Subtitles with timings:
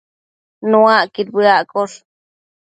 [0.69, 1.97] Nuacquid bedaccosh